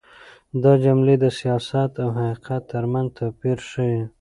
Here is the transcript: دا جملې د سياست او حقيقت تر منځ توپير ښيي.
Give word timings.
دا 0.63 0.73
جملې 0.83 1.15
د 1.19 1.25
سياست 1.39 1.91
او 2.03 2.09
حقيقت 2.19 2.61
تر 2.71 2.83
منځ 2.91 3.07
توپير 3.17 3.57
ښيي. 3.69 4.01